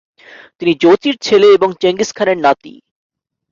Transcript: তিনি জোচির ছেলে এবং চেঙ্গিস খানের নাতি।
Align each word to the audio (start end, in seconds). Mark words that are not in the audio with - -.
তিনি 0.59 0.73
জোচির 0.81 1.15
ছেলে 1.21 1.47
এবং 1.57 1.69
চেঙ্গিস 1.81 2.09
খানের 2.17 2.37
নাতি। 2.37 2.73